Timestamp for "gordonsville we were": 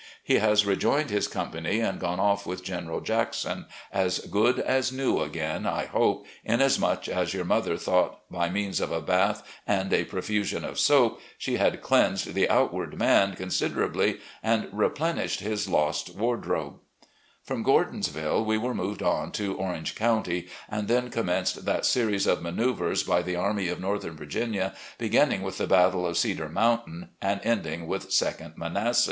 17.61-18.73